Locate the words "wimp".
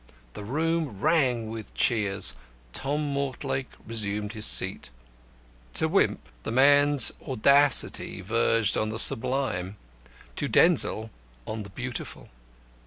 5.87-6.27